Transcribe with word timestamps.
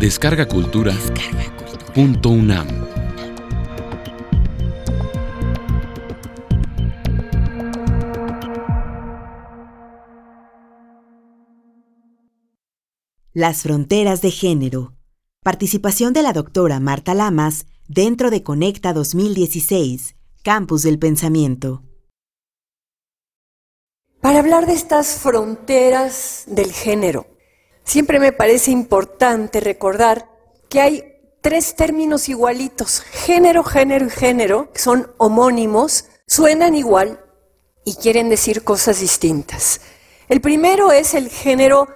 Descarga 0.00 0.48
Cultura. 0.48 0.94
Punto 1.94 2.30
UNAM. 2.30 2.66
Las 13.34 13.60
fronteras 13.60 14.22
de 14.22 14.30
género. 14.30 14.94
Participación 15.42 16.14
de 16.14 16.22
la 16.22 16.32
doctora 16.32 16.80
Marta 16.80 17.12
Lamas 17.12 17.66
dentro 17.86 18.30
de 18.30 18.42
Conecta 18.42 18.94
2016, 18.94 20.16
Campus 20.42 20.82
del 20.82 20.98
Pensamiento. 20.98 21.82
Para 24.22 24.38
hablar 24.38 24.64
de 24.64 24.72
estas 24.72 25.18
fronteras 25.18 26.44
del 26.46 26.72
género, 26.72 27.29
siempre 27.90 28.20
me 28.20 28.30
parece 28.30 28.70
importante 28.70 29.58
recordar 29.58 30.30
que 30.68 30.80
hay 30.80 31.04
tres 31.40 31.74
términos 31.74 32.28
igualitos, 32.28 33.00
género, 33.00 33.64
género 33.64 34.06
y 34.06 34.10
género, 34.10 34.72
que 34.72 34.78
son 34.78 35.10
homónimos, 35.18 36.04
suenan 36.24 36.76
igual 36.76 37.18
y 37.84 37.96
quieren 37.96 38.28
decir 38.28 38.62
cosas 38.62 39.00
distintas. 39.00 39.80
El 40.28 40.40
primero 40.40 40.92
es 40.92 41.14
el 41.14 41.30
género 41.30 41.88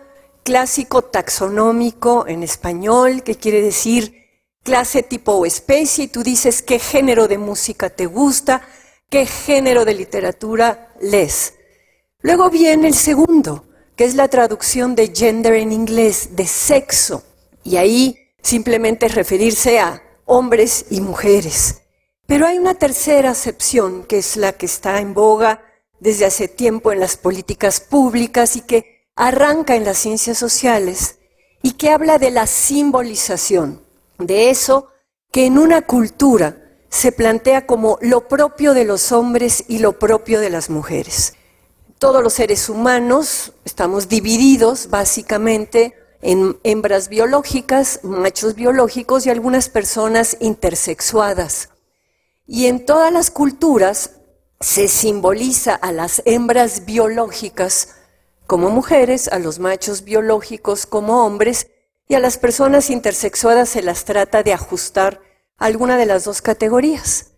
clásico 0.43 1.03
taxonómico 1.03 2.27
en 2.27 2.43
español, 2.43 3.23
que 3.23 3.37
quiere 3.37 3.63
decir 3.63 4.17
clase, 4.65 5.05
tipo 5.05 5.35
o 5.35 5.47
especie, 5.47 6.07
y 6.07 6.09
tú 6.09 6.25
dices 6.25 6.61
qué 6.61 6.81
género 6.81 7.29
de 7.29 7.39
música 7.39 7.89
te 7.89 8.07
gusta, 8.07 8.63
qué 9.11 9.27
género 9.27 9.85
de 9.85 9.95
literatura 9.95 10.93
lees. 11.01 11.55
Luego 12.19 12.51
viene 12.51 12.89
el 12.89 12.95
segundo, 12.95 13.69
que 13.97 14.05
es 14.05 14.15
la 14.15 14.29
traducción 14.29 14.95
de 14.95 15.13
gender 15.15 15.55
en 15.55 15.73
inglés, 15.73 16.37
de 16.37 16.47
sexo, 16.47 17.23
y 17.63 17.77
ahí 17.77 18.19
simplemente 18.43 19.09
referirse 19.09 19.79
a 19.79 20.03
hombres 20.25 20.87
y 20.91 21.01
mujeres. 21.01 21.83
Pero 22.27 22.47
hay 22.47 22.59
una 22.59 22.75
tercera 22.75 23.31
acepción, 23.31 24.05
que 24.05 24.19
es 24.19 24.37
la 24.37 24.53
que 24.53 24.67
está 24.67 25.01
en 25.01 25.15
boga 25.15 25.63
desde 26.01 26.27
hace 26.27 26.49
tiempo 26.49 26.93
en 26.93 27.01
las 27.01 27.17
políticas 27.17 27.81
públicas 27.81 28.57
y 28.57 28.63
que 28.63 29.09
arranca 29.17 29.77
en 29.77 29.85
las 29.85 29.99
ciencias 29.99 30.39
sociales 30.39 31.19
y 31.63 31.73
que 31.73 31.91
habla 31.91 32.19
de 32.19 32.31
la 32.31 32.47
simbolización 32.47 33.83
de 34.19 34.51
eso 34.51 34.89
que 35.31 35.47
en 35.47 35.59
una 35.59 35.83
cultura 35.83 36.59
se 36.89 37.11
plantea 37.11 37.67
como 37.67 37.99
lo 38.01 38.29
propio 38.29 38.75
de 38.75 38.85
los 38.85 39.13
hombres 39.13 39.65
y 39.67 39.79
lo 39.79 39.99
propio 39.99 40.41
de 40.41 40.51
las 40.51 40.71
mujeres. 40.71 41.35
Todos 42.05 42.23
los 42.23 42.35
seres 42.35 42.69
humanos 42.69 43.55
estamos 43.65 44.11
divididos 44.11 44.91
básicamente 44.91 45.95
en 46.21 46.59
hembras 46.63 47.09
biológicas, 47.09 48.01
machos 48.03 48.55
biológicos 48.57 49.25
y 49.25 49.31
algunas 49.31 49.71
personas 49.71 50.37
intersexuadas. 50.41 51.71
Y 52.47 52.67
en 52.67 52.85
todas 52.85 53.11
las 53.11 53.31
culturas 53.31 54.17
se 54.61 54.89
simboliza 54.89 55.75
a 55.75 55.93
las 55.93 56.21
hembras 56.27 56.85
biológicas 56.85 57.95
como 58.47 58.69
mujeres, 58.69 59.29
a 59.29 59.39
los 59.39 59.59
machos 59.59 60.05
biológicos 60.05 60.85
como 60.85 61.25
hombres 61.25 61.69
y 62.07 62.17
a 62.17 62.21
las 62.21 62.37
personas 62.37 62.91
intersexuadas 62.91 63.71
se 63.71 63.81
las 63.81 64.05
trata 64.05 64.43
de 64.43 64.53
ajustar 64.53 65.23
a 65.57 65.65
alguna 65.65 65.97
de 65.97 66.05
las 66.05 66.25
dos 66.25 66.43
categorías. 66.43 67.31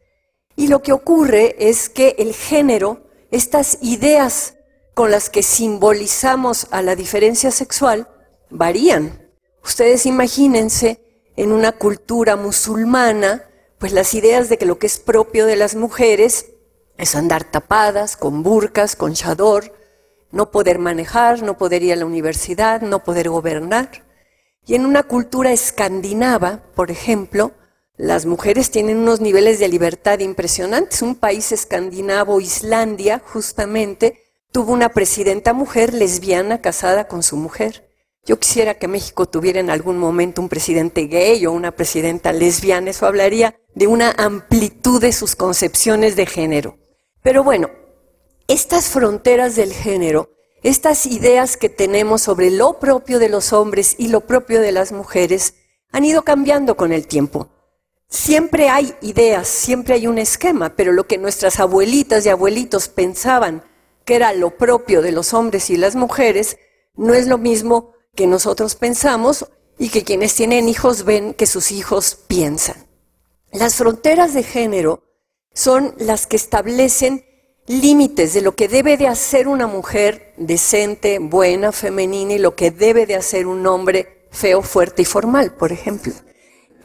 Y 0.56 0.66
lo 0.66 0.82
que 0.82 0.92
ocurre 0.92 1.54
es 1.56 1.88
que 1.88 2.16
el 2.18 2.34
género, 2.34 3.06
estas 3.30 3.78
ideas 3.80 4.55
con 4.96 5.10
las 5.10 5.28
que 5.28 5.42
simbolizamos 5.42 6.68
a 6.70 6.80
la 6.80 6.96
diferencia 6.96 7.50
sexual, 7.50 8.08
varían. 8.48 9.30
Ustedes 9.62 10.06
imagínense 10.06 11.28
en 11.36 11.52
una 11.52 11.72
cultura 11.72 12.36
musulmana, 12.36 13.44
pues 13.76 13.92
las 13.92 14.14
ideas 14.14 14.48
de 14.48 14.56
que 14.56 14.64
lo 14.64 14.78
que 14.78 14.86
es 14.86 14.98
propio 14.98 15.44
de 15.44 15.56
las 15.56 15.74
mujeres 15.74 16.46
es 16.96 17.14
andar 17.14 17.44
tapadas, 17.44 18.16
con 18.16 18.42
burcas, 18.42 18.96
con 18.96 19.12
chador, 19.12 19.74
no 20.32 20.50
poder 20.50 20.78
manejar, 20.78 21.42
no 21.42 21.58
poder 21.58 21.82
ir 21.82 21.92
a 21.92 21.96
la 21.96 22.06
universidad, 22.06 22.80
no 22.80 23.04
poder 23.04 23.28
gobernar. 23.28 24.02
Y 24.64 24.76
en 24.76 24.86
una 24.86 25.02
cultura 25.02 25.52
escandinava, 25.52 26.62
por 26.74 26.90
ejemplo, 26.90 27.52
las 27.98 28.24
mujeres 28.24 28.70
tienen 28.70 28.96
unos 28.96 29.20
niveles 29.20 29.58
de 29.58 29.68
libertad 29.68 30.20
impresionantes. 30.20 31.02
Un 31.02 31.16
país 31.16 31.52
escandinavo, 31.52 32.40
Islandia, 32.40 33.20
justamente, 33.22 34.22
tuvo 34.56 34.72
una 34.72 34.88
presidenta 34.88 35.52
mujer 35.52 35.92
lesbiana 35.92 36.62
casada 36.62 37.08
con 37.08 37.22
su 37.22 37.36
mujer. 37.36 37.90
Yo 38.24 38.38
quisiera 38.38 38.72
que 38.78 38.88
México 38.88 39.28
tuviera 39.28 39.60
en 39.60 39.68
algún 39.68 39.98
momento 39.98 40.40
un 40.40 40.48
presidente 40.48 41.08
gay 41.08 41.44
o 41.44 41.52
una 41.52 41.72
presidenta 41.72 42.32
lesbiana. 42.32 42.88
Eso 42.88 43.04
hablaría 43.04 43.54
de 43.74 43.86
una 43.86 44.12
amplitud 44.12 44.98
de 44.98 45.12
sus 45.12 45.36
concepciones 45.36 46.16
de 46.16 46.24
género. 46.24 46.78
Pero 47.22 47.44
bueno, 47.44 47.68
estas 48.48 48.88
fronteras 48.88 49.56
del 49.56 49.74
género 49.74 50.30
estas 50.62 51.04
ideas 51.04 51.58
que 51.58 51.68
tenemos 51.68 52.22
sobre 52.22 52.50
lo 52.50 52.78
propio 52.78 53.18
de 53.18 53.28
los 53.28 53.52
hombres 53.52 53.94
y 53.98 54.08
lo 54.08 54.22
propio 54.22 54.62
de 54.62 54.72
las 54.72 54.90
mujeres 54.90 55.52
han 55.92 56.06
ido 56.06 56.22
cambiando 56.22 56.78
con 56.78 56.94
el 56.94 57.06
tiempo. 57.06 57.50
Siempre 58.08 58.70
hay 58.70 58.94
ideas, 59.02 59.48
siempre 59.48 59.92
hay 59.92 60.06
un 60.06 60.16
esquema, 60.16 60.74
pero 60.74 60.92
lo 60.92 61.06
que 61.06 61.18
nuestras 61.18 61.60
abuelitas 61.60 62.24
y 62.24 62.30
abuelitos 62.30 62.88
pensaban 62.88 63.62
que 64.06 64.14
era 64.14 64.32
lo 64.32 64.56
propio 64.56 65.02
de 65.02 65.12
los 65.12 65.34
hombres 65.34 65.68
y 65.68 65.76
las 65.76 65.96
mujeres, 65.96 66.56
no 66.94 67.12
es 67.12 67.26
lo 67.26 67.36
mismo 67.36 67.92
que 68.14 68.26
nosotros 68.26 68.76
pensamos 68.76 69.46
y 69.78 69.90
que 69.90 70.04
quienes 70.04 70.34
tienen 70.34 70.68
hijos 70.68 71.04
ven 71.04 71.34
que 71.34 71.46
sus 71.46 71.70
hijos 71.72 72.16
piensan. 72.26 72.86
Las 73.52 73.74
fronteras 73.74 74.32
de 74.32 74.44
género 74.44 75.02
son 75.52 75.94
las 75.98 76.26
que 76.26 76.36
establecen 76.36 77.24
límites 77.66 78.32
de 78.32 78.42
lo 78.42 78.54
que 78.54 78.68
debe 78.68 78.96
de 78.96 79.08
hacer 79.08 79.48
una 79.48 79.66
mujer 79.66 80.32
decente, 80.36 81.18
buena, 81.18 81.72
femenina 81.72 82.34
y 82.34 82.38
lo 82.38 82.54
que 82.54 82.70
debe 82.70 83.06
de 83.06 83.16
hacer 83.16 83.46
un 83.46 83.66
hombre 83.66 84.28
feo, 84.30 84.62
fuerte 84.62 85.02
y 85.02 85.04
formal, 85.04 85.54
por 85.54 85.72
ejemplo. 85.72 86.12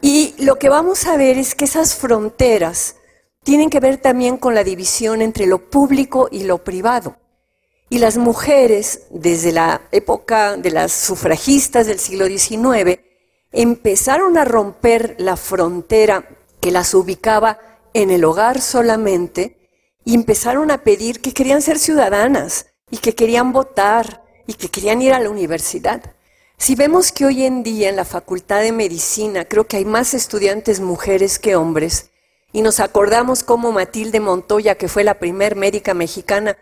Y 0.01 0.33
lo 0.39 0.57
que 0.57 0.69
vamos 0.69 1.05
a 1.05 1.17
ver 1.17 1.37
es 1.37 1.53
que 1.53 1.65
esas 1.65 1.95
fronteras 1.95 2.95
tienen 3.43 3.69
que 3.69 3.79
ver 3.79 3.97
también 3.97 4.37
con 4.37 4.53
la 4.53 4.63
división 4.63 5.21
entre 5.21 5.47
lo 5.47 5.69
público 5.69 6.27
y 6.31 6.43
lo 6.43 6.59
privado. 6.63 7.17
Y 7.89 7.97
las 7.99 8.17
mujeres, 8.17 9.03
desde 9.09 9.51
la 9.51 9.81
época 9.91 10.55
de 10.57 10.71
las 10.71 10.91
sufragistas 10.91 11.87
del 11.87 11.99
siglo 11.99 12.27
XIX, 12.27 12.99
empezaron 13.51 14.37
a 14.37 14.45
romper 14.45 15.15
la 15.17 15.35
frontera 15.35 16.29
que 16.61 16.71
las 16.71 16.93
ubicaba 16.93 17.59
en 17.93 18.11
el 18.11 18.23
hogar 18.23 18.61
solamente 18.61 19.57
y 20.05 20.15
empezaron 20.15 20.71
a 20.71 20.83
pedir 20.83 21.19
que 21.19 21.33
querían 21.33 21.61
ser 21.61 21.79
ciudadanas 21.79 22.67
y 22.89 22.97
que 22.97 23.13
querían 23.13 23.51
votar 23.51 24.23
y 24.47 24.53
que 24.53 24.69
querían 24.69 25.01
ir 25.01 25.13
a 25.13 25.19
la 25.19 25.29
universidad. 25.29 26.13
Si 26.57 26.75
vemos 26.75 27.11
que 27.11 27.25
hoy 27.25 27.43
en 27.43 27.63
día 27.63 27.89
en 27.89 27.95
la 27.95 28.05
Facultad 28.05 28.61
de 28.61 28.71
Medicina 28.71 29.45
creo 29.45 29.65
que 29.65 29.77
hay 29.77 29.85
más 29.85 30.13
estudiantes 30.13 30.79
mujeres 30.79 31.39
que 31.39 31.55
hombres, 31.55 32.10
y 32.53 32.61
nos 32.61 32.79
acordamos 32.79 33.43
cómo 33.43 33.71
Matilde 33.71 34.19
Montoya, 34.19 34.75
que 34.75 34.87
fue 34.87 35.03
la 35.03 35.19
primer 35.19 35.55
médica 35.55 35.93
mexicana, 35.93 36.57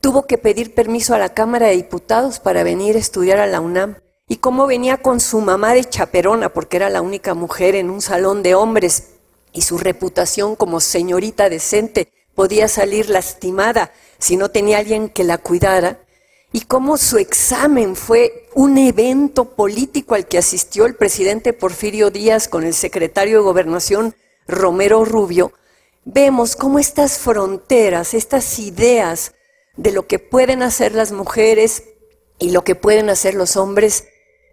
tuvo 0.00 0.26
que 0.26 0.38
pedir 0.38 0.74
permiso 0.74 1.14
a 1.14 1.18
la 1.18 1.34
Cámara 1.34 1.66
de 1.66 1.76
Diputados 1.76 2.40
para 2.40 2.62
venir 2.62 2.96
a 2.96 3.00
estudiar 3.00 3.38
a 3.38 3.46
la 3.46 3.60
UNAM, 3.60 3.96
y 4.26 4.36
cómo 4.36 4.66
venía 4.66 4.98
con 4.98 5.20
su 5.20 5.40
mamá 5.40 5.74
de 5.74 5.84
chaperona, 5.84 6.48
porque 6.48 6.76
era 6.76 6.88
la 6.88 7.02
única 7.02 7.34
mujer 7.34 7.74
en 7.74 7.90
un 7.90 8.00
salón 8.00 8.42
de 8.42 8.54
hombres, 8.54 9.10
y 9.52 9.62
su 9.62 9.78
reputación 9.78 10.56
como 10.56 10.80
señorita 10.80 11.48
decente 11.48 12.08
podía 12.34 12.68
salir 12.68 13.10
lastimada 13.10 13.92
si 14.18 14.36
no 14.36 14.50
tenía 14.50 14.78
alguien 14.78 15.08
que 15.08 15.24
la 15.24 15.38
cuidara, 15.38 16.00
y 16.52 16.62
cómo 16.62 16.96
su 16.96 17.18
examen 17.18 17.96
fue 17.96 18.48
un 18.54 18.78
evento 18.78 19.44
político 19.44 20.14
al 20.14 20.26
que 20.26 20.38
asistió 20.38 20.86
el 20.86 20.94
presidente 20.94 21.52
Porfirio 21.52 22.10
Díaz 22.10 22.48
con 22.48 22.64
el 22.64 22.74
secretario 22.74 23.38
de 23.38 23.44
Gobernación 23.44 24.14
Romero 24.46 25.04
Rubio, 25.04 25.52
vemos 26.04 26.56
cómo 26.56 26.78
estas 26.78 27.18
fronteras, 27.18 28.14
estas 28.14 28.58
ideas 28.58 29.34
de 29.76 29.92
lo 29.92 30.06
que 30.06 30.18
pueden 30.18 30.62
hacer 30.62 30.94
las 30.94 31.12
mujeres 31.12 31.84
y 32.38 32.50
lo 32.50 32.62
que 32.64 32.74
pueden 32.74 33.10
hacer 33.10 33.34
los 33.34 33.56
hombres, 33.56 34.04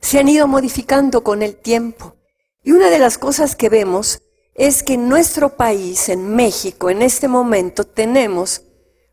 se 0.01 0.19
han 0.19 0.29
ido 0.29 0.47
modificando 0.47 1.23
con 1.23 1.43
el 1.43 1.55
tiempo. 1.55 2.15
Y 2.63 2.71
una 2.71 2.89
de 2.89 2.99
las 2.99 3.17
cosas 3.17 3.55
que 3.55 3.69
vemos 3.69 4.21
es 4.55 4.83
que 4.83 4.93
en 4.93 5.09
nuestro 5.09 5.55
país, 5.55 6.09
en 6.09 6.35
México, 6.35 6.89
en 6.89 7.01
este 7.01 7.27
momento 7.27 7.83
tenemos 7.85 8.63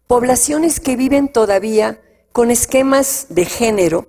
poblaciones 0.06 0.80
que 0.80 0.96
viven 0.96 1.28
todavía 1.28 2.02
con 2.32 2.50
esquemas 2.50 3.26
de 3.30 3.44
género 3.44 4.08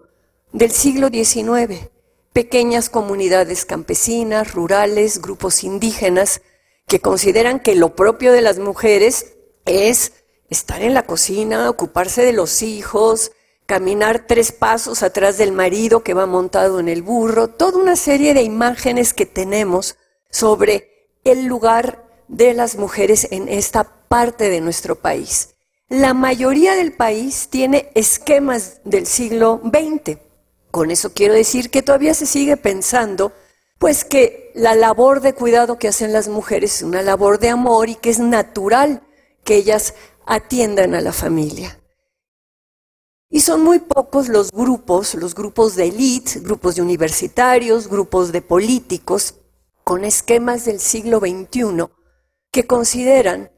del 0.51 0.71
siglo 0.71 1.09
XIX, 1.09 1.89
pequeñas 2.33 2.89
comunidades 2.89 3.65
campesinas, 3.65 4.53
rurales, 4.53 5.21
grupos 5.21 5.63
indígenas, 5.63 6.41
que 6.89 6.99
consideran 6.99 7.61
que 7.61 7.75
lo 7.75 7.95
propio 7.95 8.33
de 8.33 8.41
las 8.41 8.59
mujeres 8.59 9.37
es 9.65 10.11
estar 10.49 10.81
en 10.81 10.93
la 10.93 11.03
cocina, 11.03 11.69
ocuparse 11.69 12.25
de 12.25 12.33
los 12.33 12.61
hijos, 12.63 13.31
caminar 13.67 14.25
tres 14.27 14.51
pasos 14.51 15.03
atrás 15.03 15.37
del 15.37 15.51
marido 15.51 16.03
que 16.03 16.15
va 16.15 16.25
montado 16.25 16.79
en 16.79 16.89
el 16.89 17.03
burro, 17.03 17.47
toda 17.47 17.77
una 17.77 17.95
serie 17.95 18.33
de 18.33 18.41
imágenes 18.41 19.13
que 19.13 19.27
tenemos 19.27 19.97
sobre 20.31 21.09
el 21.23 21.45
lugar 21.45 22.03
de 22.27 22.55
las 22.55 22.75
mujeres 22.75 23.27
en 23.31 23.47
esta 23.47 23.83
parte 24.07 24.49
de 24.49 24.59
nuestro 24.59 24.95
país. 24.95 25.55
La 25.87 26.15
mayoría 26.15 26.75
del 26.75 26.93
país 26.93 27.49
tiene 27.49 27.91
esquemas 27.93 28.81
del 28.83 29.05
siglo 29.05 29.61
XX. 29.63 30.17
Con 30.71 30.89
eso 30.89 31.13
quiero 31.13 31.35
decir 31.35 31.69
que 31.69 31.83
todavía 31.83 32.15
se 32.15 32.25
sigue 32.25 32.57
pensando, 32.57 33.31
pues 33.79 34.03
que 34.03 34.51
la 34.53 34.75
labor 34.75 35.21
de 35.21 35.33
cuidado 35.33 35.79
que 35.79 35.87
hacen 35.87 36.13
las 36.13 36.27
mujeres 36.27 36.75
es 36.75 36.81
una 36.83 37.01
labor 37.01 37.39
de 37.39 37.49
amor 37.49 37.89
y 37.89 37.95
que 37.95 38.09
es 38.09 38.19
natural 38.19 39.01
que 39.43 39.55
ellas 39.55 39.95
atiendan 40.25 40.93
a 40.93 41.01
la 41.01 41.13
familia. 41.13 41.79
Y 43.31 43.39
son 43.39 43.63
muy 43.63 43.79
pocos 43.79 44.27
los 44.27 44.51
grupos, 44.51 45.15
los 45.15 45.33
grupos 45.33 45.75
de 45.75 45.87
élite, 45.87 46.39
grupos 46.39 46.75
de 46.75 46.81
universitarios, 46.81 47.87
grupos 47.87 48.31
de 48.31 48.41
políticos, 48.41 49.35
con 49.83 50.03
esquemas 50.03 50.65
del 50.65 50.79
siglo 50.79 51.19
XXI, 51.19 51.85
que 52.51 52.67
consideran 52.67 53.51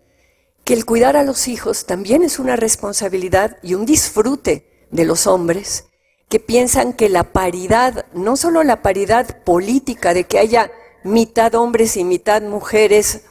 que 0.63 0.73
el 0.73 0.85
cuidar 0.85 1.17
a 1.17 1.23
los 1.23 1.47
hijos 1.47 1.85
también 1.85 2.21
es 2.21 2.37
una 2.37 2.55
responsabilidad 2.57 3.57
y 3.63 3.73
un 3.73 3.85
disfrute 3.85 4.87
de 4.91 5.05
los 5.05 5.25
hombres, 5.25 5.85
que 6.31 6.39
piensan 6.39 6.93
que 6.93 7.09
la 7.09 7.33
paridad, 7.33 8.05
no 8.13 8.37
solo 8.37 8.63
la 8.63 8.81
paridad 8.81 9.43
política 9.43 10.13
de 10.13 10.23
que 10.23 10.39
haya 10.39 10.71
mitad 11.03 11.53
hombres 11.55 11.97
y 11.97 12.05
mitad 12.05 12.41
mujeres 12.41 13.23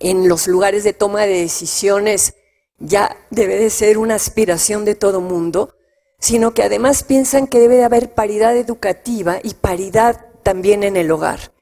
en 0.00 0.30
los 0.30 0.48
lugares 0.48 0.82
de 0.82 0.94
toma 0.94 1.26
de 1.26 1.42
decisiones 1.42 2.32
ya 2.78 3.18
debe 3.28 3.56
de 3.56 3.68
ser 3.68 3.98
una 3.98 4.14
aspiración 4.14 4.86
de 4.86 4.94
todo 4.94 5.20
mundo, 5.20 5.74
sino 6.20 6.54
que 6.54 6.62
además 6.62 7.02
piensan 7.02 7.46
que 7.46 7.60
debe 7.60 7.76
de 7.76 7.84
haber 7.84 8.14
paridad 8.14 8.56
educativa 8.56 9.38
y 9.42 9.52
paridad 9.52 10.24
también 10.42 10.84
en 10.84 10.96
el 10.96 11.10
hogar. 11.10 11.52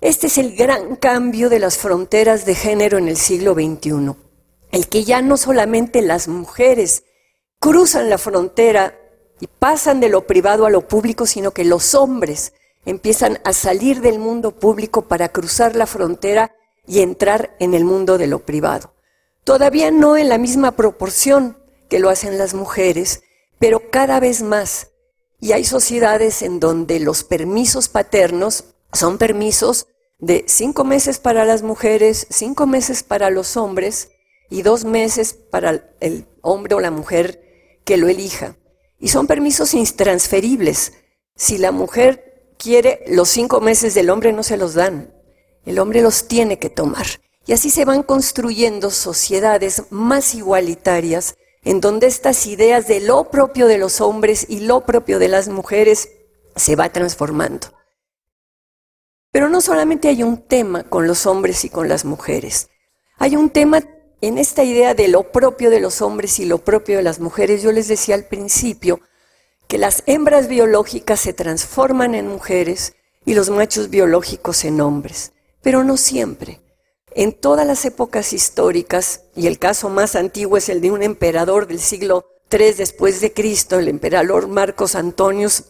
Este 0.00 0.28
es 0.28 0.38
el 0.38 0.54
gran 0.54 0.94
cambio 0.94 1.48
de 1.48 1.58
las 1.58 1.76
fronteras 1.76 2.46
de 2.46 2.54
género 2.54 2.98
en 2.98 3.08
el 3.08 3.16
siglo 3.16 3.54
XXI, 3.54 4.14
el 4.70 4.88
que 4.88 5.02
ya 5.02 5.22
no 5.22 5.36
solamente 5.36 6.02
las 6.02 6.28
mujeres 6.28 7.02
cruzan 7.58 8.08
la 8.08 8.18
frontera 8.18 9.00
y 9.44 9.46
pasan 9.46 10.00
de 10.00 10.08
lo 10.08 10.26
privado 10.26 10.64
a 10.64 10.70
lo 10.70 10.88
público, 10.88 11.26
sino 11.26 11.50
que 11.50 11.66
los 11.66 11.94
hombres 11.94 12.54
empiezan 12.86 13.40
a 13.44 13.52
salir 13.52 14.00
del 14.00 14.18
mundo 14.18 14.52
público 14.52 15.02
para 15.02 15.28
cruzar 15.28 15.76
la 15.76 15.84
frontera 15.84 16.56
y 16.86 17.00
entrar 17.00 17.54
en 17.60 17.74
el 17.74 17.84
mundo 17.84 18.16
de 18.16 18.26
lo 18.26 18.38
privado. 18.38 18.94
Todavía 19.44 19.90
no 19.90 20.16
en 20.16 20.30
la 20.30 20.38
misma 20.38 20.72
proporción 20.72 21.58
que 21.90 21.98
lo 21.98 22.08
hacen 22.08 22.38
las 22.38 22.54
mujeres, 22.54 23.22
pero 23.58 23.90
cada 23.90 24.18
vez 24.18 24.40
más. 24.40 24.92
Y 25.40 25.52
hay 25.52 25.64
sociedades 25.64 26.40
en 26.40 26.58
donde 26.58 26.98
los 26.98 27.22
permisos 27.22 27.90
paternos 27.90 28.64
son 28.94 29.18
permisos 29.18 29.88
de 30.20 30.46
cinco 30.48 30.84
meses 30.84 31.18
para 31.18 31.44
las 31.44 31.60
mujeres, 31.60 32.26
cinco 32.30 32.66
meses 32.66 33.02
para 33.02 33.28
los 33.28 33.58
hombres 33.58 34.08
y 34.48 34.62
dos 34.62 34.86
meses 34.86 35.34
para 35.34 35.84
el 36.00 36.24
hombre 36.40 36.76
o 36.76 36.80
la 36.80 36.90
mujer 36.90 37.42
que 37.84 37.98
lo 37.98 38.08
elija. 38.08 38.56
Y 39.04 39.08
son 39.08 39.26
permisos 39.26 39.74
intransferibles. 39.74 40.94
Si 41.36 41.58
la 41.58 41.72
mujer 41.72 42.54
quiere 42.56 43.04
los 43.06 43.28
cinco 43.28 43.60
meses 43.60 43.92
del 43.92 44.08
hombre 44.08 44.32
no 44.32 44.42
se 44.42 44.56
los 44.56 44.72
dan. 44.72 45.12
El 45.66 45.78
hombre 45.78 46.00
los 46.00 46.26
tiene 46.26 46.58
que 46.58 46.70
tomar. 46.70 47.04
Y 47.44 47.52
así 47.52 47.68
se 47.68 47.84
van 47.84 48.02
construyendo 48.02 48.90
sociedades 48.90 49.82
más 49.90 50.34
igualitarias, 50.34 51.34
en 51.64 51.82
donde 51.82 52.06
estas 52.06 52.46
ideas 52.46 52.88
de 52.88 53.00
lo 53.00 53.30
propio 53.30 53.66
de 53.66 53.76
los 53.76 54.00
hombres 54.00 54.46
y 54.48 54.60
lo 54.60 54.86
propio 54.86 55.18
de 55.18 55.28
las 55.28 55.48
mujeres 55.48 56.08
se 56.56 56.74
va 56.74 56.88
transformando. 56.88 57.66
Pero 59.30 59.50
no 59.50 59.60
solamente 59.60 60.08
hay 60.08 60.22
un 60.22 60.38
tema 60.38 60.82
con 60.82 61.06
los 61.06 61.26
hombres 61.26 61.66
y 61.66 61.68
con 61.68 61.90
las 61.90 62.06
mujeres, 62.06 62.70
hay 63.18 63.36
un 63.36 63.50
tema 63.50 63.82
en 64.26 64.38
esta 64.38 64.64
idea 64.64 64.94
de 64.94 65.08
lo 65.08 65.32
propio 65.32 65.70
de 65.70 65.80
los 65.80 66.00
hombres 66.00 66.38
y 66.38 66.44
lo 66.44 66.58
propio 66.58 66.96
de 66.96 67.02
las 67.02 67.20
mujeres. 67.20 67.62
Yo 67.62 67.72
les 67.72 67.88
decía 67.88 68.14
al 68.14 68.24
principio 68.24 69.00
que 69.68 69.78
las 69.78 70.02
hembras 70.06 70.48
biológicas 70.48 71.20
se 71.20 71.32
transforman 71.32 72.14
en 72.14 72.28
mujeres 72.28 72.94
y 73.24 73.34
los 73.34 73.50
machos 73.50 73.90
biológicos 73.90 74.64
en 74.64 74.80
hombres, 74.80 75.32
pero 75.62 75.84
no 75.84 75.96
siempre. 75.96 76.60
En 77.14 77.32
todas 77.32 77.66
las 77.66 77.84
épocas 77.84 78.32
históricas, 78.32 79.22
y 79.36 79.46
el 79.46 79.58
caso 79.58 79.88
más 79.88 80.16
antiguo 80.16 80.56
es 80.56 80.68
el 80.68 80.80
de 80.80 80.90
un 80.90 81.02
emperador 81.02 81.66
del 81.66 81.78
siglo 81.78 82.26
III 82.50 82.72
después 82.72 83.20
de 83.20 83.32
Cristo, 83.32 83.78
el 83.78 83.88
emperador 83.88 84.48
Marcos 84.48 84.94
Antonius, 84.94 85.64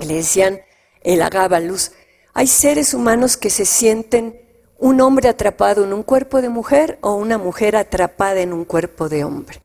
le 0.00 0.14
decían 0.14 0.60
el 1.02 1.22
Agábalus, 1.22 1.92
hay 2.32 2.46
seres 2.46 2.94
humanos 2.94 3.36
que 3.36 3.50
se 3.50 3.64
sienten 3.64 4.43
un 4.84 5.00
hombre 5.00 5.30
atrapado 5.30 5.82
en 5.82 5.94
un 5.94 6.02
cuerpo 6.02 6.42
de 6.42 6.50
mujer 6.50 6.98
o 7.00 7.14
una 7.14 7.38
mujer 7.38 7.74
atrapada 7.74 8.40
en 8.40 8.52
un 8.52 8.66
cuerpo 8.66 9.08
de 9.08 9.24
hombre. 9.24 9.62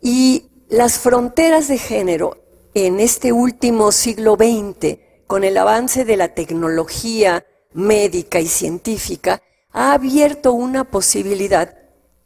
Y 0.00 0.46
las 0.70 0.98
fronteras 0.98 1.68
de 1.68 1.76
género 1.76 2.38
en 2.72 2.98
este 2.98 3.30
último 3.32 3.92
siglo 3.92 4.36
XX, 4.36 5.00
con 5.26 5.44
el 5.44 5.58
avance 5.58 6.06
de 6.06 6.16
la 6.16 6.28
tecnología 6.28 7.44
médica 7.74 8.40
y 8.40 8.46
científica, 8.46 9.42
ha 9.70 9.92
abierto 9.92 10.54
una 10.54 10.84
posibilidad 10.84 11.76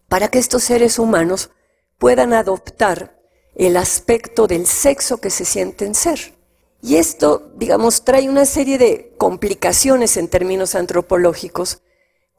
para 0.08 0.28
que 0.28 0.38
estos 0.38 0.62
seres 0.62 1.00
humanos 1.00 1.50
puedan 1.98 2.34
adoptar 2.34 3.18
el 3.56 3.76
aspecto 3.76 4.46
del 4.46 4.68
sexo 4.68 5.16
que 5.16 5.30
se 5.30 5.44
sienten 5.44 5.96
ser. 5.96 6.34
Y 6.80 6.98
esto, 6.98 7.50
digamos, 7.56 8.04
trae 8.04 8.28
una 8.28 8.44
serie 8.44 8.78
de 8.78 9.12
complicaciones 9.18 10.16
en 10.16 10.28
términos 10.28 10.76
antropológicos, 10.76 11.82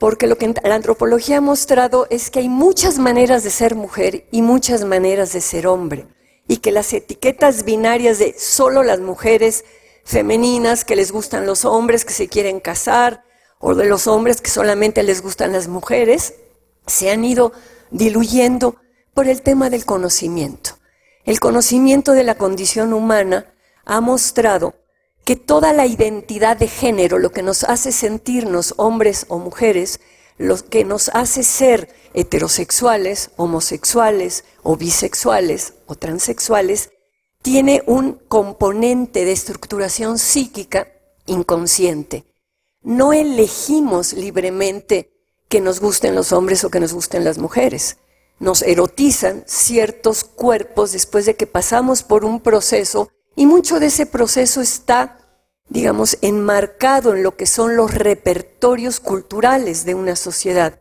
porque 0.03 0.27
lo 0.27 0.38
que 0.38 0.53
la 0.65 0.75
antropología 0.75 1.38
ha 1.38 1.39
mostrado 1.39 2.07
es 2.09 2.29
que 2.29 2.39
hay 2.39 2.50
muchas 2.50 3.00
maneras 3.00 3.41
de 3.45 3.50
ser 3.50 3.73
mujer 3.73 4.27
y 4.31 4.41
muchas 4.41 4.83
maneras 4.83 5.31
de 5.31 5.39
ser 5.39 5.65
hombre, 5.65 6.07
y 6.45 6.57
que 6.57 6.73
las 6.73 6.91
etiquetas 6.91 7.63
binarias 7.63 8.19
de 8.19 8.35
solo 8.38 8.83
las 8.83 9.00
mujeres 9.00 9.63
femeninas 10.03 10.83
que 10.83 10.97
les 10.97 11.13
gustan 11.13 11.45
los 11.45 11.63
hombres, 11.63 12.03
que 12.03 12.11
se 12.11 12.27
quieren 12.27 12.59
casar, 12.59 13.23
o 13.59 13.75
de 13.75 13.85
los 13.85 14.07
hombres 14.07 14.41
que 14.41 14.50
solamente 14.50 15.03
les 15.03 15.21
gustan 15.21 15.53
las 15.53 15.69
mujeres, 15.69 16.33
se 16.85 17.09
han 17.09 17.23
ido 17.23 17.53
diluyendo 17.89 18.75
por 19.13 19.29
el 19.29 19.41
tema 19.41 19.69
del 19.69 19.85
conocimiento. 19.85 20.71
El 21.23 21.39
conocimiento 21.39 22.11
de 22.11 22.25
la 22.25 22.35
condición 22.35 22.91
humana 22.91 23.53
ha 23.85 24.01
mostrado 24.01 24.75
que 25.25 25.35
toda 25.35 25.74
la 25.74 25.86
identidad 25.86 26.57
de 26.57 26.67
género, 26.67 27.17
lo 27.17 27.31
que 27.31 27.43
nos 27.43 27.63
hace 27.63 27.91
sentirnos 27.91 28.74
hombres 28.77 29.25
o 29.29 29.39
mujeres, 29.39 30.00
lo 30.38 30.57
que 30.57 30.83
nos 30.83 31.09
hace 31.09 31.43
ser 31.43 31.93
heterosexuales, 32.13 33.31
homosexuales 33.38 34.43
o 34.63 34.75
bisexuales 34.75 35.74
o 35.86 35.95
transexuales, 35.95 36.91
tiene 37.41 37.83
un 37.86 38.13
componente 38.27 39.25
de 39.25 39.31
estructuración 39.31 40.17
psíquica 40.17 40.88
inconsciente. 41.25 42.25
No 42.81 43.13
elegimos 43.13 44.13
libremente 44.13 45.12
que 45.48 45.62
nos 45.62 45.79
gusten 45.79 46.15
los 46.15 46.31
hombres 46.31 46.63
o 46.63 46.69
que 46.69 46.79
nos 46.79 46.93
gusten 46.93 47.24
las 47.24 47.38
mujeres. 47.38 47.98
Nos 48.39 48.62
erotizan 48.62 49.43
ciertos 49.45 50.24
cuerpos 50.24 50.91
después 50.91 51.25
de 51.25 51.36
que 51.36 51.48
pasamos 51.48 52.03
por 52.03 52.25
un 52.25 52.41
proceso 52.41 53.09
y 53.35 53.45
mucho 53.45 53.79
de 53.79 53.87
ese 53.87 54.05
proceso 54.05 54.61
está, 54.61 55.17
digamos, 55.69 56.17
enmarcado 56.21 57.15
en 57.15 57.23
lo 57.23 57.35
que 57.35 57.45
son 57.45 57.75
los 57.75 57.93
repertorios 57.93 58.99
culturales 58.99 59.85
de 59.85 59.95
una 59.95 60.15
sociedad. 60.15 60.79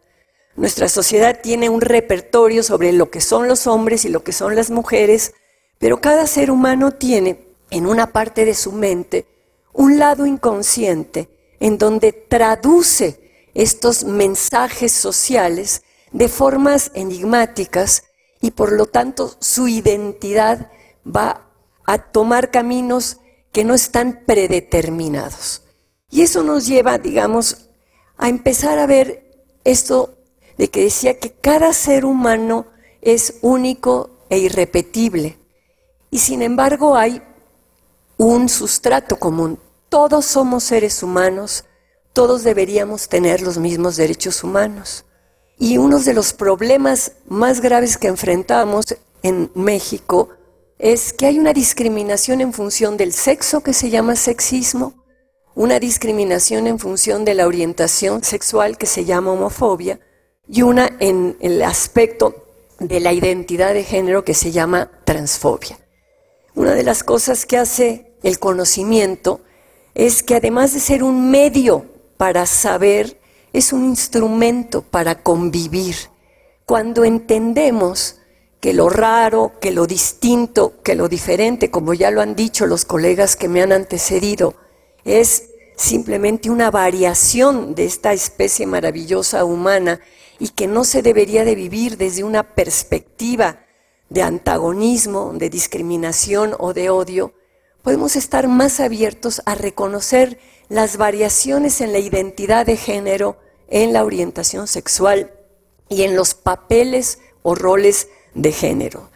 Nuestra 0.55 0.89
sociedad 0.89 1.41
tiene 1.43 1.71
un 1.71 1.81
repertorio 1.81 2.63
sobre 2.63 2.93
lo 2.93 3.11
que 3.11 3.21
son 3.21 3.49
los 3.49 3.67
hombres 3.67 4.05
y 4.05 4.11
lo 4.11 4.23
que 4.23 4.33
son 4.33 4.55
las 4.55 4.71
mujeres, 4.71 5.33
pero 5.79 6.01
cada 6.01 6.27
ser 6.27 6.51
humano 6.51 6.93
tiene 6.93 7.47
en 7.71 7.87
una 7.87 8.13
parte 8.13 8.45
de 8.45 8.55
su 8.55 8.73
mente 8.73 9.27
un 9.73 9.99
lado 9.99 10.27
inconsciente 10.27 11.29
en 11.59 11.79
donde 11.79 12.13
traduce 12.13 13.49
estos 13.55 14.05
mensajes 14.05 14.93
sociales 14.93 15.83
de 16.11 16.29
formas 16.29 16.91
enigmáticas 16.95 18.05
y 18.41 18.51
por 18.51 18.73
lo 18.73 18.87
tanto 18.87 19.35
su 19.41 19.69
identidad 19.69 20.71
va 21.07 21.52
a 21.93 21.99
tomar 21.99 22.51
caminos 22.51 23.19
que 23.53 23.65
no 23.65 23.75
están 23.75 24.23
predeterminados. 24.25 25.63
Y 26.09 26.23
eso 26.23 26.43
nos 26.43 26.67
lleva, 26.67 26.97
digamos, 26.97 27.69
a 28.17 28.31
empezar 28.31 28.79
a 28.79 28.87
ver 28.87 29.31
esto 29.65 30.17
de 30.57 30.69
que 30.69 30.85
decía 30.85 31.19
que 31.19 31.33
cada 31.33 31.75
ser 31.75 32.07
humano 32.07 32.67
es 33.03 33.35
único 33.43 34.09
e 34.31 34.39
irrepetible. 34.39 35.39
Y 36.11 36.21
sin 36.21 36.41
embargo 36.41 36.97
hay 36.97 37.23
un 38.17 38.49
sustrato 38.49 39.19
común, 39.19 39.59
todos 39.91 40.25
somos 40.25 40.65
seres 40.65 41.03
humanos, 41.03 41.67
todos 42.15 42.43
deberíamos 42.43 43.11
tener 43.11 43.43
los 43.43 43.59
mismos 43.59 43.97
derechos 43.97 44.43
humanos. 44.43 45.05
Y 45.59 45.77
uno 45.77 45.99
de 45.99 46.15
los 46.15 46.33
problemas 46.33 47.13
más 47.29 47.61
graves 47.61 47.99
que 47.99 48.09
enfrentamos 48.09 48.97
en 49.23 49.51
México 49.55 50.31
es 50.83 51.13
que 51.13 51.27
hay 51.27 51.39
una 51.39 51.53
discriminación 51.53 52.41
en 52.41 52.53
función 52.53 52.97
del 52.97 53.13
sexo 53.13 53.61
que 53.63 53.73
se 53.73 53.89
llama 53.89 54.17
sexismo, 54.17 55.05
una 55.55 55.79
discriminación 55.79 56.67
en 56.67 56.81
función 56.81 57.25
de 57.25 57.35
la 57.35 57.47
orientación 57.47 58.25
sexual 58.25 58.77
que 58.77 58.87
se 58.87 59.05
llama 59.05 59.31
homofobia 59.31 60.01
y 60.49 60.63
una 60.63 60.91
en 60.99 61.37
el 61.39 61.63
aspecto 61.63 62.49
de 62.81 62.99
la 62.99 63.13
identidad 63.13 63.75
de 63.75 63.85
género 63.85 64.25
que 64.25 64.35
se 64.35 64.51
llama 64.51 64.91
transfobia. 65.05 65.79
Una 66.57 66.75
de 66.75 66.83
las 66.83 67.05
cosas 67.05 67.47
que 67.47 67.59
hace 67.59 68.17
el 68.25 68.41
conocimiento 68.41 69.41
es 69.95 70.25
que 70.25 70.35
además 70.35 70.75
de 70.75 70.81
ser 70.81 71.05
un 71.05 71.31
medio 71.31 71.87
para 72.17 72.45
saber, 72.45 73.21
es 73.53 73.73
un 73.73 73.85
instrumento 73.85 74.83
para 74.83 75.23
convivir. 75.23 75.95
Cuando 76.67 77.05
entendemos 77.05 78.17
que 78.63 78.73
lo 78.73 78.89
raro, 78.89 79.55
que 79.61 79.73
lo 79.73 79.89
distinto, 79.89 80.81
que 80.85 80.95
lo 80.95 81.09
diferente, 81.09 81.73
como 81.73 81.95
ya 81.95 82.13
lo 82.13 82.21
han 82.21 82.37
dicho 82.37 82.65
los 82.65 82.85
colegas 82.85 83.35
que 83.35 83.49
me 83.49 83.61
han 83.61 83.73
antecedido, 83.73 84.55
es 85.05 85.49
simplemente 85.77 86.49
una 86.49 86.71
variación 86.71 87.75
de 87.75 87.87
esta 87.87 88.13
especie 88.13 88.69
maravillosa 88.69 89.45
humana 89.45 89.99
y 90.39 90.51
que 90.51 90.69
no 90.69 90.85
se 90.85 91.03
debería 91.03 91.45
de 91.45 91.57
vivir 91.57 91.97
desde 91.97 92.23
una 92.23 92.55
perspectiva 92.55 93.67
de 94.11 94.23
antagonismo, 94.23 95.33
de 95.35 95.51
discriminación 95.51 96.55
o 96.57 96.73
de 96.73 96.89
odio, 96.89 97.35
podemos 97.83 98.15
estar 98.15 98.47
más 98.47 98.79
abiertos 98.79 99.43
a 99.45 99.57
reconocer 99.57 100.39
las 100.69 100.99
variaciones 100.99 101.81
en 101.81 101.91
la 101.91 101.99
identidad 101.99 102.65
de 102.65 102.77
género, 102.77 103.39
en 103.67 103.93
la 103.93 104.05
orientación 104.05 104.69
sexual 104.69 105.33
y 105.89 106.03
en 106.05 106.15
los 106.15 106.35
papeles 106.35 107.19
o 107.43 107.57
roles 107.57 108.07
de 108.35 108.53
género. 108.53 109.11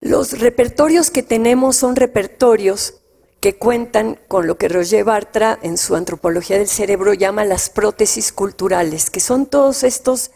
Los 0.00 0.38
repertorios 0.40 1.10
que 1.10 1.22
tenemos 1.22 1.76
son 1.76 1.96
repertorios 1.96 2.94
que 3.40 3.56
cuentan 3.56 4.18
con 4.28 4.46
lo 4.46 4.56
que 4.58 4.68
Roger 4.68 5.04
Bartra 5.04 5.58
en 5.62 5.78
su 5.78 5.94
antropología 5.94 6.58
del 6.58 6.68
cerebro 6.68 7.14
llama 7.14 7.44
las 7.44 7.70
prótesis 7.70 8.32
culturales, 8.32 9.10
que 9.10 9.20
son 9.20 9.46
todos 9.46 9.82
estos 9.82 10.30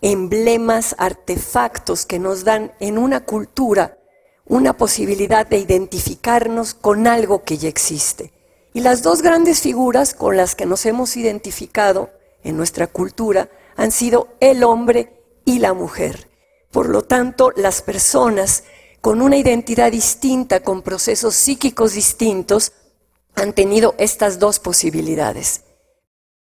emblemas, 0.00 0.94
artefactos 0.98 2.06
que 2.06 2.18
nos 2.18 2.44
dan 2.44 2.72
en 2.80 2.98
una 2.98 3.24
cultura 3.24 3.98
una 4.46 4.76
posibilidad 4.76 5.46
de 5.46 5.58
identificarnos 5.58 6.74
con 6.74 7.06
algo 7.06 7.42
que 7.42 7.58
ya 7.58 7.68
existe. 7.68 8.32
Y 8.72 8.80
las 8.80 9.02
dos 9.02 9.22
grandes 9.22 9.60
figuras 9.60 10.14
con 10.14 10.36
las 10.36 10.54
que 10.54 10.66
nos 10.66 10.86
hemos 10.86 11.16
identificado 11.16 12.10
en 12.44 12.56
nuestra 12.56 12.86
cultura 12.86 13.48
han 13.76 13.90
sido 13.90 14.28
el 14.40 14.62
hombre 14.62 15.20
y 15.44 15.58
la 15.58 15.72
mujer. 15.72 16.28
Por 16.70 16.88
lo 16.88 17.02
tanto, 17.02 17.52
las 17.56 17.82
personas 17.82 18.64
con 19.00 19.22
una 19.22 19.36
identidad 19.36 19.92
distinta, 19.92 20.60
con 20.60 20.82
procesos 20.82 21.34
psíquicos 21.36 21.92
distintos, 21.92 22.72
han 23.36 23.52
tenido 23.52 23.94
estas 23.98 24.38
dos 24.38 24.58
posibilidades. 24.58 25.62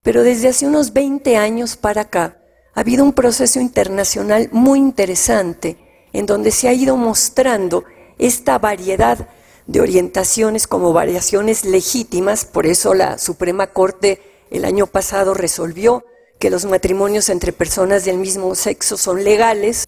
Pero 0.02 0.24
desde 0.24 0.48
hace 0.48 0.66
unos 0.66 0.94
20 0.94 1.38
años 1.38 1.76
para 1.76 2.02
acá, 2.02 2.42
ha 2.74 2.80
habido 2.80 3.04
un 3.04 3.14
proceso 3.14 3.60
internacional 3.60 4.50
muy 4.52 4.80
interesante 4.80 5.78
en 6.14 6.26
donde 6.26 6.52
se 6.52 6.68
ha 6.68 6.74
ido 6.74 6.98
mostrando 6.98 7.84
esta 8.18 8.58
variedad 8.58 9.28
de 9.68 9.82
orientaciones 9.82 10.66
como 10.66 10.94
variaciones 10.94 11.66
legítimas, 11.66 12.46
por 12.46 12.66
eso 12.66 12.96
la 12.96 13.20
Suprema 13.20 13.68
Corte 13.68 14.22
el 14.50 14.66
año 14.66 14.88
pasado 14.88 15.36
resolvió 15.36 16.04
que 16.40 16.50
los 16.50 16.66
matrimonios 16.66 17.30
entre 17.30 17.54
personas 17.54 18.06
del 18.06 18.18
mismo 18.18 18.56
sexo 18.56 18.98
son 18.98 19.24
legales 19.24 19.88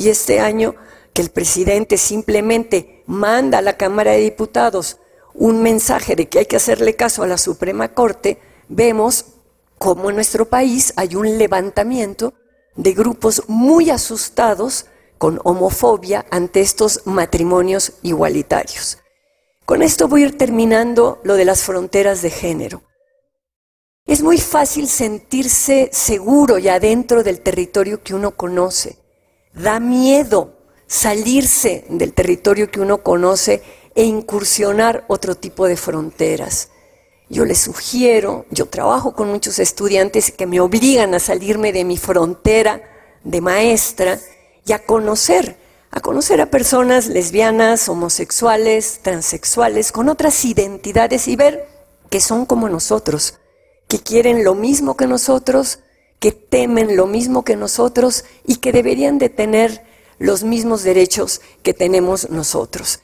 y 0.00 0.08
este 0.08 0.40
año 0.40 0.76
que 1.12 1.20
el 1.20 1.28
presidente 1.28 1.98
simplemente 1.98 3.04
manda 3.06 3.58
a 3.58 3.62
la 3.62 3.76
Cámara 3.76 4.12
de 4.12 4.20
Diputados 4.20 4.96
un 5.34 5.60
mensaje 5.62 6.16
de 6.16 6.26
que 6.26 6.38
hay 6.38 6.46
que 6.46 6.56
hacerle 6.56 6.96
caso 6.96 7.22
a 7.22 7.26
la 7.26 7.36
Suprema 7.36 7.92
Corte, 7.92 8.38
vemos 8.70 9.26
cómo 9.78 10.08
en 10.08 10.16
nuestro 10.16 10.48
país 10.48 10.94
hay 10.96 11.16
un 11.16 11.36
levantamiento 11.36 12.32
de 12.76 12.94
grupos 12.94 13.42
muy 13.46 13.90
asustados 13.90 14.86
con 15.18 15.38
homofobia 15.44 16.24
ante 16.30 16.62
estos 16.62 17.02
matrimonios 17.04 17.92
igualitarios. 18.00 18.96
Con 19.66 19.82
esto 19.82 20.08
voy 20.08 20.22
a 20.22 20.26
ir 20.28 20.38
terminando 20.38 21.20
lo 21.24 21.34
de 21.34 21.44
las 21.44 21.62
fronteras 21.62 22.22
de 22.22 22.30
género. 22.30 22.84
Es 24.06 24.22
muy 24.22 24.38
fácil 24.38 24.88
sentirse 24.88 25.90
seguro 25.92 26.56
ya 26.56 26.80
dentro 26.80 27.22
del 27.22 27.42
territorio 27.42 28.02
que 28.02 28.14
uno 28.14 28.30
conoce. 28.30 28.99
Da 29.52 29.80
miedo 29.80 30.56
salirse 30.86 31.84
del 31.88 32.12
territorio 32.12 32.70
que 32.70 32.80
uno 32.80 33.02
conoce 33.02 33.62
e 33.94 34.04
incursionar 34.04 35.04
otro 35.08 35.34
tipo 35.34 35.66
de 35.66 35.76
fronteras. 35.76 36.70
Yo 37.28 37.44
les 37.44 37.58
sugiero, 37.58 38.44
yo 38.50 38.66
trabajo 38.66 39.14
con 39.14 39.28
muchos 39.28 39.58
estudiantes 39.58 40.32
que 40.32 40.46
me 40.46 40.60
obligan 40.60 41.14
a 41.14 41.20
salirme 41.20 41.72
de 41.72 41.84
mi 41.84 41.96
frontera 41.96 42.82
de 43.22 43.40
maestra 43.40 44.18
y 44.66 44.72
a 44.72 44.84
conocer, 44.84 45.56
a 45.90 46.00
conocer 46.00 46.40
a 46.40 46.50
personas 46.50 47.06
lesbianas, 47.06 47.88
homosexuales, 47.88 49.00
transexuales, 49.02 49.92
con 49.92 50.08
otras 50.08 50.44
identidades 50.44 51.28
y 51.28 51.36
ver 51.36 51.68
que 52.08 52.20
son 52.20 52.46
como 52.46 52.68
nosotros, 52.68 53.34
que 53.88 54.00
quieren 54.00 54.44
lo 54.44 54.54
mismo 54.54 54.96
que 54.96 55.06
nosotros, 55.06 55.80
que 56.20 56.32
temen 56.32 56.96
lo 56.96 57.06
mismo 57.06 57.44
que 57.44 57.56
nosotros 57.56 58.24
y 58.46 58.56
que 58.56 58.72
deberían 58.72 59.18
de 59.18 59.30
tener 59.30 59.84
los 60.18 60.44
mismos 60.44 60.84
derechos 60.84 61.40
que 61.62 61.74
tenemos 61.74 62.30
nosotros. 62.30 63.00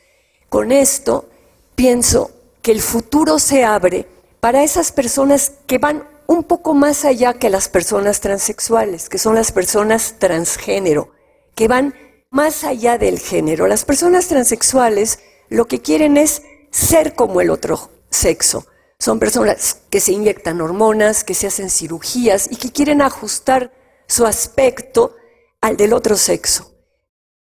Con 0.48 0.70
esto 0.70 1.28
pienso 1.74 2.30
que 2.62 2.72
el 2.72 2.80
futuro 2.80 3.38
se 3.38 3.64
abre 3.64 4.06
para 4.38 4.62
esas 4.62 4.92
personas 4.92 5.52
que 5.66 5.78
van 5.78 6.06
un 6.26 6.44
poco 6.44 6.74
más 6.74 7.04
allá 7.04 7.34
que 7.34 7.50
las 7.50 7.68
personas 7.68 8.20
transexuales, 8.20 9.08
que 9.08 9.18
son 9.18 9.34
las 9.34 9.50
personas 9.50 10.16
transgénero, 10.18 11.10
que 11.54 11.68
van 11.68 11.94
más 12.30 12.64
allá 12.64 12.98
del 12.98 13.18
género. 13.18 13.66
Las 13.66 13.84
personas 13.84 14.28
transexuales 14.28 15.20
lo 15.48 15.66
que 15.66 15.80
quieren 15.80 16.16
es 16.16 16.42
ser 16.70 17.14
como 17.14 17.40
el 17.40 17.50
otro 17.50 17.90
sexo. 18.10 18.66
Son 18.98 19.18
personas 19.18 19.82
que 19.90 20.00
se 20.00 20.12
inyectan 20.12 20.60
hormonas, 20.60 21.22
que 21.24 21.34
se 21.34 21.46
hacen 21.46 21.70
cirugías 21.70 22.48
y 22.50 22.56
que 22.56 22.72
quieren 22.72 23.02
ajustar 23.02 23.72
su 24.08 24.26
aspecto 24.26 25.14
al 25.60 25.76
del 25.76 25.92
otro 25.92 26.16
sexo. 26.16 26.72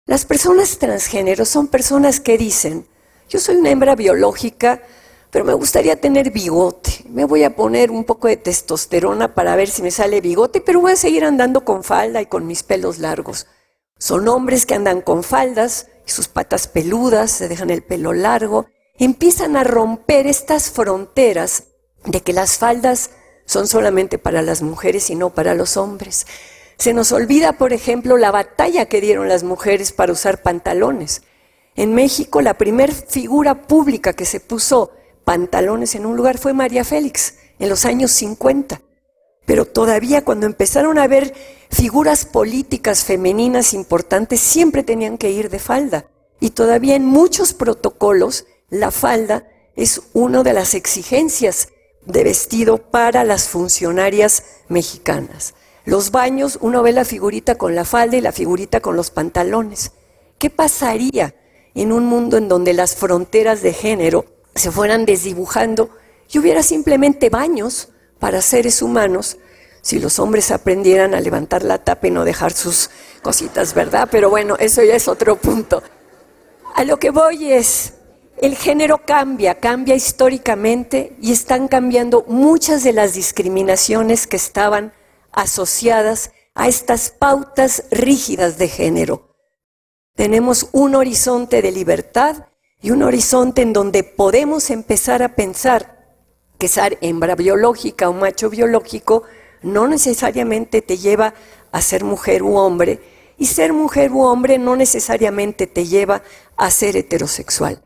Las 0.05 0.25
personas 0.25 0.77
transgénero 0.79 1.45
son 1.45 1.67
personas 1.67 2.19
que 2.19 2.37
dicen, 2.37 2.87
yo 3.29 3.39
soy 3.39 3.55
una 3.55 3.69
hembra 3.69 3.95
biológica, 3.95 4.81
pero 5.31 5.45
me 5.45 5.53
gustaría 5.53 5.99
tener 5.99 6.31
bigote. 6.31 7.05
Me 7.09 7.25
voy 7.25 7.43
a 7.43 7.55
poner 7.55 7.89
un 7.89 8.03
poco 8.03 8.27
de 8.27 8.37
testosterona 8.37 9.33
para 9.33 9.55
ver 9.55 9.69
si 9.69 9.81
me 9.81 9.91
sale 9.91 10.21
bigote, 10.21 10.61
pero 10.61 10.81
voy 10.81 10.91
a 10.91 10.97
seguir 10.97 11.23
andando 11.25 11.65
con 11.65 11.83
falda 11.83 12.21
y 12.21 12.27
con 12.27 12.45
mis 12.45 12.63
pelos 12.63 12.99
largos. 12.99 13.47
Son 13.97 14.27
hombres 14.27 14.65
que 14.65 14.75
andan 14.75 15.01
con 15.01 15.23
faldas 15.23 15.87
y 16.05 16.11
sus 16.11 16.27
patas 16.27 16.67
peludas, 16.67 17.31
se 17.31 17.47
dejan 17.47 17.69
el 17.69 17.83
pelo 17.83 18.13
largo, 18.13 18.67
empiezan 18.97 19.55
a 19.57 19.63
romper 19.63 20.27
estas 20.27 20.71
fronteras 20.71 21.65
de 22.05 22.21
que 22.21 22.33
las 22.33 22.57
faldas 22.57 23.11
son 23.45 23.67
solamente 23.67 24.17
para 24.17 24.41
las 24.41 24.61
mujeres 24.61 25.09
y 25.09 25.15
no 25.15 25.31
para 25.31 25.55
los 25.55 25.77
hombres. 25.77 26.25
Se 26.77 26.93
nos 26.93 27.11
olvida, 27.11 27.53
por 27.53 27.73
ejemplo, 27.73 28.17
la 28.17 28.31
batalla 28.31 28.85
que 28.85 29.01
dieron 29.01 29.27
las 29.29 29.43
mujeres 29.43 29.91
para 29.91 30.11
usar 30.11 30.41
pantalones. 30.41 31.23
En 31.75 31.93
México, 31.93 32.41
la 32.41 32.55
primer 32.55 32.91
figura 32.91 33.63
pública 33.63 34.13
que 34.13 34.25
se 34.25 34.39
puso 34.39 34.91
pantalones 35.23 35.95
en 35.95 36.05
un 36.05 36.15
lugar 36.15 36.37
fue 36.37 36.53
María 36.53 36.83
Félix, 36.83 37.35
en 37.59 37.69
los 37.69 37.85
años 37.85 38.11
50. 38.11 38.81
Pero 39.45 39.65
todavía 39.65 40.23
cuando 40.23 40.45
empezaron 40.45 40.97
a 40.97 41.07
ver 41.07 41.33
figuras 41.69 42.25
políticas 42.25 43.03
femeninas 43.03 43.73
importantes, 43.73 44.39
siempre 44.39 44.83
tenían 44.83 45.17
que 45.17 45.31
ir 45.31 45.49
de 45.49 45.59
falda. 45.59 46.05
Y 46.39 46.51
todavía 46.51 46.95
en 46.95 47.05
muchos 47.05 47.53
protocolos, 47.53 48.45
la 48.73 48.89
falda 48.89 49.47
es 49.75 50.01
una 50.13 50.41
de 50.41 50.51
las 50.51 50.73
exigencias 50.73 51.67
de 52.07 52.23
vestido 52.23 52.79
para 52.79 53.23
las 53.23 53.47
funcionarias 53.47 54.45
mexicanas. 54.67 55.53
Los 55.85 56.09
baños, 56.09 56.57
uno 56.59 56.81
ve 56.81 56.91
la 56.91 57.05
figurita 57.05 57.53
con 57.53 57.75
la 57.75 57.85
falda 57.85 58.17
y 58.17 58.21
la 58.21 58.31
figurita 58.31 58.79
con 58.79 58.95
los 58.95 59.11
pantalones. 59.11 59.91
¿Qué 60.39 60.49
pasaría 60.49 61.35
en 61.75 61.91
un 61.91 62.05
mundo 62.07 62.35
en 62.37 62.47
donde 62.47 62.73
las 62.73 62.95
fronteras 62.95 63.61
de 63.61 63.73
género 63.73 64.25
se 64.55 64.71
fueran 64.71 65.05
desdibujando 65.05 65.91
y 66.31 66.39
hubiera 66.39 66.63
simplemente 66.63 67.29
baños 67.29 67.89
para 68.17 68.41
seres 68.41 68.81
humanos 68.81 69.37
si 69.83 69.99
los 69.99 70.17
hombres 70.17 70.49
aprendieran 70.49 71.13
a 71.13 71.21
levantar 71.21 71.61
la 71.61 71.77
tapa 71.83 72.07
y 72.07 72.11
no 72.11 72.25
dejar 72.25 72.53
sus 72.53 72.89
cositas, 73.21 73.75
¿verdad? 73.75 74.07
Pero 74.09 74.31
bueno, 74.31 74.55
eso 74.57 74.81
ya 74.81 74.95
es 74.95 75.07
otro 75.07 75.35
punto. 75.35 75.83
A 76.73 76.83
lo 76.85 76.97
que 76.97 77.11
voy 77.11 77.51
es, 77.51 77.93
el 78.43 78.57
género 78.57 78.97
cambia, 79.05 79.61
cambia 79.61 79.95
históricamente 79.95 81.15
y 81.21 81.31
están 81.31 81.69
cambiando 81.69 82.25
muchas 82.27 82.83
de 82.83 82.91
las 82.91 83.13
discriminaciones 83.13 84.27
que 84.27 84.35
estaban 84.35 84.91
asociadas 85.31 86.33
a 86.53 86.67
estas 86.67 87.09
pautas 87.09 87.85
rígidas 87.89 88.57
de 88.57 88.67
género. 88.67 89.33
Tenemos 90.13 90.67
un 90.73 90.95
horizonte 90.95 91.61
de 91.61 91.71
libertad 91.71 92.47
y 92.81 92.91
un 92.91 93.03
horizonte 93.03 93.61
en 93.61 93.71
donde 93.71 94.03
podemos 94.03 94.71
empezar 94.71 95.23
a 95.23 95.35
pensar 95.35 96.17
que 96.59 96.67
ser 96.67 96.97
hembra 96.99 97.35
biológica 97.35 98.09
o 98.09 98.13
macho 98.13 98.49
biológico 98.49 99.23
no 99.61 99.87
necesariamente 99.87 100.81
te 100.81 100.97
lleva 100.97 101.33
a 101.71 101.81
ser 101.81 102.03
mujer 102.03 102.43
u 102.43 102.57
hombre 102.57 102.99
y 103.37 103.45
ser 103.45 103.71
mujer 103.71 104.11
u 104.11 104.23
hombre 104.23 104.57
no 104.57 104.75
necesariamente 104.75 105.65
te 105.65 105.85
lleva 105.87 106.23
a 106.57 106.69
ser 106.71 106.97
heterosexual. 106.97 107.81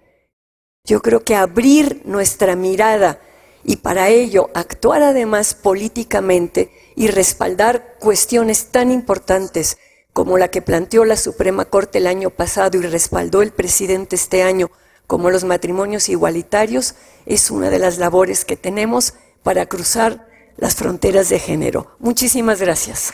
Yo 0.88 1.02
creo 1.02 1.24
que 1.24 1.36
abrir 1.36 2.02
nuestra 2.06 2.56
mirada 2.56 3.20
y 3.66 3.76
para 3.76 4.08
ello 4.08 4.50
actuar 4.54 5.04
además 5.04 5.54
políticamente 5.54 6.72
y 6.96 7.08
respaldar 7.08 7.98
cuestiones 8.00 8.68
tan 8.68 8.90
importantes 8.90 9.78
como 10.14 10.38
la 10.38 10.48
que 10.48 10.62
planteó 10.62 11.04
la 11.04 11.18
Suprema 11.18 11.66
Corte 11.66 11.98
el 11.98 12.08
año 12.08 12.30
pasado 12.30 12.80
y 12.80 12.82
respaldó 12.82 13.42
el 13.42 13.52
presidente 13.52 14.16
este 14.16 14.44
año, 14.44 14.72
como 15.06 15.30
los 15.30 15.44
matrimonios 15.44 16.08
igualitarios, 16.08 16.96
es 17.26 17.52
una 17.52 17.70
de 17.70 17.80
las 17.80 17.98
labores 17.98 18.46
que 18.46 18.56
tenemos 18.56 19.14
para 19.44 19.66
cruzar 19.66 20.28
las 20.56 20.76
fronteras 20.76 21.28
de 21.28 21.40
género. 21.40 21.92
Muchísimas 22.00 22.62
gracias. 22.62 23.14